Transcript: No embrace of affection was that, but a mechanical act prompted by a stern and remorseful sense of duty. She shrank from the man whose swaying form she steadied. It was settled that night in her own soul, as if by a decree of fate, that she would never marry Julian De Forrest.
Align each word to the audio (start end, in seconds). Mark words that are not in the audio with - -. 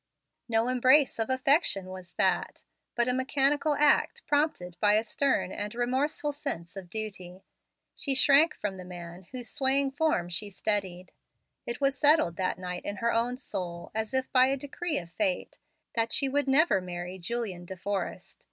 No 0.49 0.67
embrace 0.67 1.19
of 1.19 1.29
affection 1.29 1.85
was 1.85 2.13
that, 2.13 2.63
but 2.95 3.07
a 3.07 3.13
mechanical 3.13 3.75
act 3.75 4.25
prompted 4.25 4.75
by 4.79 4.95
a 4.95 5.03
stern 5.03 5.51
and 5.51 5.75
remorseful 5.75 6.31
sense 6.31 6.75
of 6.75 6.89
duty. 6.89 7.43
She 7.95 8.15
shrank 8.15 8.55
from 8.55 8.77
the 8.77 8.83
man 8.83 9.27
whose 9.31 9.47
swaying 9.47 9.91
form 9.91 10.27
she 10.27 10.49
steadied. 10.49 11.11
It 11.67 11.79
was 11.81 11.95
settled 11.95 12.37
that 12.37 12.57
night 12.57 12.83
in 12.83 12.95
her 12.95 13.13
own 13.13 13.37
soul, 13.37 13.91
as 13.93 14.11
if 14.11 14.31
by 14.31 14.47
a 14.47 14.57
decree 14.57 14.97
of 14.97 15.11
fate, 15.11 15.59
that 15.93 16.11
she 16.11 16.27
would 16.27 16.47
never 16.47 16.81
marry 16.81 17.19
Julian 17.19 17.65
De 17.65 17.77
Forrest. 17.77 18.39